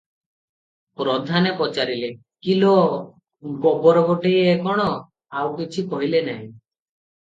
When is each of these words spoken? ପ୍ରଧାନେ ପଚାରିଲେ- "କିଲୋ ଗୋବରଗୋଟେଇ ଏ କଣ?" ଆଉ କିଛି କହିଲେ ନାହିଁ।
ପ୍ରଧାନେ 1.01 1.51
ପଚାରିଲେ- 1.59 2.09
"କିଲୋ 2.49 2.73
ଗୋବରଗୋଟେଇ 3.69 4.43
ଏ 4.51 4.59
କଣ?" 4.67 4.93
ଆଉ 5.43 5.57
କିଛି 5.65 5.89
କହିଲେ 5.97 6.29
ନାହିଁ। 6.31 6.47